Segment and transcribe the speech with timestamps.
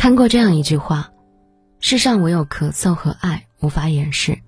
[0.00, 1.10] 看过这样一句话：
[1.78, 4.38] 世上唯有咳嗽和爱无法掩饰。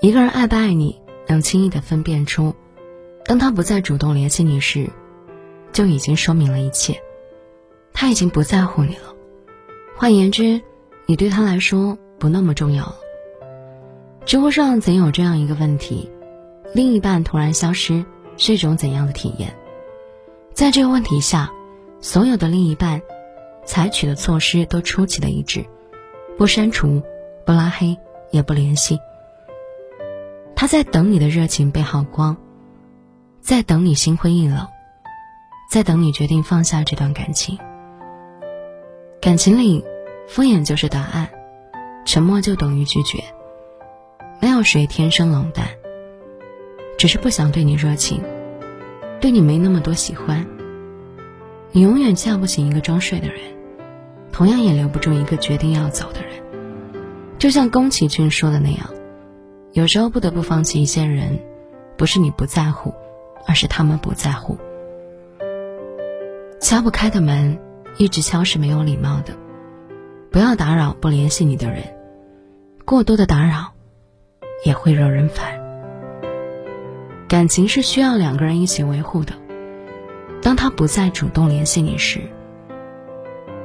[0.00, 2.52] 一个人爱不爱你，能轻易的分辨出，
[3.24, 4.90] 当他不再主动联系你时，
[5.72, 7.00] 就已经说明了一切，
[7.92, 9.14] 他已经不在乎你了。
[9.96, 10.60] 换言之，
[11.06, 12.96] 你对他来说不那么重要了。
[14.26, 16.10] 知乎上曾有这样一个问题：
[16.74, 18.04] 另一半突然消失
[18.36, 19.56] 是一种怎样的体验？
[20.52, 21.52] 在这个问题下，
[22.00, 23.02] 所有的另一半
[23.64, 25.64] 采取的措施都出奇的一致：
[26.36, 27.02] 不删除、
[27.46, 27.96] 不拉黑、
[28.30, 28.98] 也不联系。
[30.54, 32.36] 他在等你的热情被耗光，
[33.40, 34.66] 在等你心灰意冷，
[35.70, 37.58] 在等你决定放下这段感情。
[39.20, 39.84] 感情里，
[40.28, 41.28] 敷衍就是答案，
[42.04, 43.22] 沉默就等于拒绝。
[44.40, 45.68] 没有谁天生冷淡，
[46.98, 48.20] 只是不想对你热情。
[49.20, 50.44] 对你没那么多喜欢，
[51.74, 53.38] 你永远叫不醒一个装睡的人，
[54.30, 56.30] 同样也留不住一个决定要走的人。
[57.38, 58.90] 就像宫崎骏说的那样，
[59.72, 61.38] 有时候不得不放弃一些人，
[61.96, 62.92] 不是你不在乎，
[63.46, 64.58] 而是他们不在乎。
[66.60, 67.58] 敲不开的门，
[67.96, 69.32] 一直敲是没有礼貌的。
[70.30, 71.82] 不要打扰不联系你的人，
[72.84, 73.72] 过多的打扰，
[74.66, 75.58] 也会惹人烦。
[77.28, 79.32] 感情是需要两个人一起维护的。
[80.42, 82.20] 当他不再主动联系你时，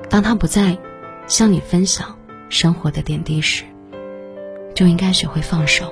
[0.10, 0.78] 当他不再
[1.28, 2.16] 向你分享
[2.50, 3.66] 生活的点滴时，
[4.74, 5.92] 就应该学会放手。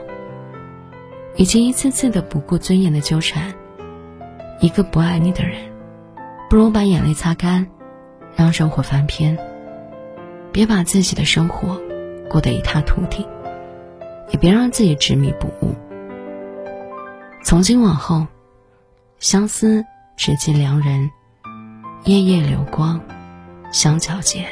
[1.37, 3.53] 与其一次次的不顾尊严的纠缠
[4.61, 5.57] 一个不爱你的人，
[6.49, 7.67] 不如把眼泪擦干，
[8.35, 9.37] 让生活翻篇。
[10.53, 11.81] 别把自己的生活
[12.29, 13.27] 过得一塌涂地，
[14.29, 15.75] 也别让自己执迷不悟。
[17.43, 18.25] 从今往后，
[19.19, 19.83] 相思
[20.17, 21.09] 只见良人，
[22.05, 22.99] 夜夜流光
[23.71, 24.47] 相皎洁。